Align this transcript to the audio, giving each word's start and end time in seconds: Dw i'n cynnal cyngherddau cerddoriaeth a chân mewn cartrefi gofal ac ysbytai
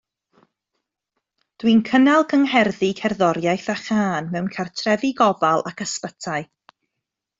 Dw 1.63 1.69
i'n 1.71 1.83
cynnal 1.89 2.25
cyngherddau 2.31 2.95
cerddoriaeth 3.01 3.69
a 3.75 3.75
chân 3.83 4.33
mewn 4.37 4.49
cartrefi 4.57 5.13
gofal 5.21 5.67
ac 5.73 5.85
ysbytai 5.87 6.41